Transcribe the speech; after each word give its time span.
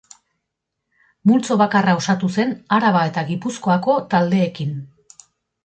Multzo 1.31 1.57
bakarra 1.63 1.93
osatu 1.99 2.31
zen 2.37 2.55
Araba 2.79 3.05
eta 3.13 3.27
Gipuzkoako 3.29 4.01
taldeekin. 4.17 4.77